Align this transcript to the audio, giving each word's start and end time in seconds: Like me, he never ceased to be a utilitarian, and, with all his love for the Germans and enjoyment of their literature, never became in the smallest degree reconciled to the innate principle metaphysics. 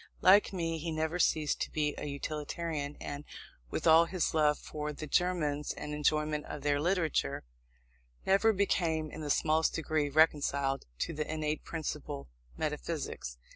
Like 0.21 0.51
me, 0.51 0.79
he 0.79 0.91
never 0.91 1.19
ceased 1.19 1.61
to 1.61 1.69
be 1.71 1.93
a 1.95 2.07
utilitarian, 2.07 2.97
and, 2.99 3.23
with 3.69 3.85
all 3.85 4.05
his 4.05 4.33
love 4.33 4.57
for 4.57 4.91
the 4.91 5.05
Germans 5.05 5.73
and 5.73 5.93
enjoyment 5.93 6.43
of 6.47 6.63
their 6.63 6.81
literature, 6.81 7.43
never 8.25 8.51
became 8.51 9.11
in 9.11 9.21
the 9.21 9.29
smallest 9.29 9.75
degree 9.75 10.09
reconciled 10.09 10.87
to 11.01 11.13
the 11.13 11.31
innate 11.31 11.63
principle 11.63 12.27
metaphysics. 12.57 13.37